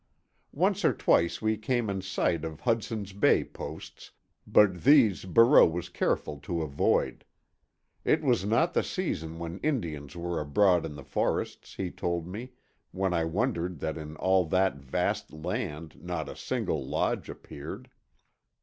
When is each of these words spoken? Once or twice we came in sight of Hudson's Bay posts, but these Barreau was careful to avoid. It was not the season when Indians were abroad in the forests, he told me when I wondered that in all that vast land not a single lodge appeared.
Once 0.55 0.83
or 0.83 0.93
twice 0.93 1.43
we 1.43 1.55
came 1.55 1.87
in 1.87 2.01
sight 2.01 2.43
of 2.43 2.61
Hudson's 2.61 3.13
Bay 3.13 3.43
posts, 3.43 4.09
but 4.47 4.83
these 4.83 5.25
Barreau 5.25 5.67
was 5.67 5.89
careful 5.89 6.39
to 6.39 6.63
avoid. 6.63 7.23
It 8.03 8.23
was 8.23 8.43
not 8.43 8.73
the 8.73 8.81
season 8.81 9.37
when 9.37 9.59
Indians 9.59 10.15
were 10.15 10.41
abroad 10.41 10.87
in 10.87 10.95
the 10.95 11.03
forests, 11.03 11.75
he 11.75 11.91
told 11.91 12.25
me 12.27 12.53
when 12.89 13.13
I 13.13 13.25
wondered 13.25 13.77
that 13.81 13.95
in 13.99 14.15
all 14.15 14.43
that 14.47 14.77
vast 14.79 15.33
land 15.33 16.01
not 16.03 16.27
a 16.27 16.35
single 16.35 16.83
lodge 16.83 17.29
appeared. 17.29 17.91